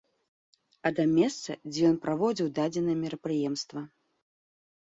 [0.89, 3.79] А да месца, дзе ён праводзіў дадзенае мерапрыемства.